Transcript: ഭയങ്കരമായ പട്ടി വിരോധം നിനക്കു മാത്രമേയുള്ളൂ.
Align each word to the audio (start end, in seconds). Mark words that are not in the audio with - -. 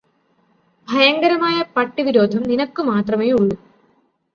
ഭയങ്കരമായ 0.87 1.63
പട്ടി 1.77 2.03
വിരോധം 2.03 2.43
നിനക്കു 2.43 2.81
മാത്രമേയുള്ളൂ. 2.81 3.55